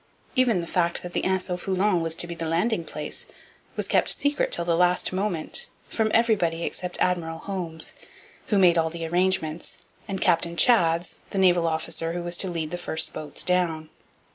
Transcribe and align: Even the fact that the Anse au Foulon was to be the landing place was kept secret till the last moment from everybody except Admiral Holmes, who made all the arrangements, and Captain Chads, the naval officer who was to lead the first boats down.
Even 0.35 0.61
the 0.61 0.65
fact 0.65 1.03
that 1.03 1.13
the 1.13 1.23
Anse 1.23 1.47
au 1.51 1.57
Foulon 1.57 2.01
was 2.01 2.15
to 2.15 2.25
be 2.25 2.33
the 2.33 2.47
landing 2.47 2.83
place 2.83 3.27
was 3.75 3.87
kept 3.87 4.09
secret 4.09 4.51
till 4.51 4.65
the 4.65 4.75
last 4.75 5.13
moment 5.13 5.67
from 5.89 6.09
everybody 6.11 6.63
except 6.63 6.99
Admiral 6.99 7.37
Holmes, 7.37 7.93
who 8.47 8.57
made 8.57 8.79
all 8.79 8.89
the 8.89 9.05
arrangements, 9.05 9.77
and 10.07 10.19
Captain 10.19 10.55
Chads, 10.55 11.19
the 11.29 11.37
naval 11.37 11.67
officer 11.67 12.13
who 12.13 12.23
was 12.23 12.35
to 12.37 12.49
lead 12.49 12.71
the 12.71 12.79
first 12.79 13.13
boats 13.13 13.43
down. 13.43 13.89